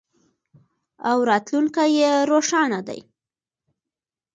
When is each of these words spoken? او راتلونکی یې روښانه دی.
او 1.09 1.17
راتلونکی 1.29 1.87
یې 1.99 2.11
روښانه 2.29 2.79
دی. 2.87 2.99